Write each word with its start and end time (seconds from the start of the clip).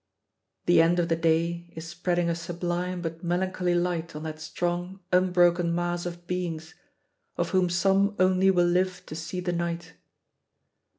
The 0.65 0.81
end 0.81 0.97
of 0.97 1.09
the 1.09 1.15
day 1.15 1.71
is 1.75 1.87
spreading 1.87 2.27
a 2.27 2.33
sublime 2.33 3.03
but 3.03 3.23
melancholy 3.23 3.75
light 3.75 4.15
on 4.15 4.23
that 4.23 4.41
strong 4.41 4.99
unbroken 5.11 5.75
mass 5.75 6.07
of 6.07 6.25
beings 6.25 6.73
of 7.37 7.49
whom 7.51 7.69
some 7.69 8.15
only 8.17 8.49
will 8.49 8.65
live 8.65 9.05
to 9.05 9.15
see 9.15 9.41
the 9.41 9.53
night. 9.53 9.93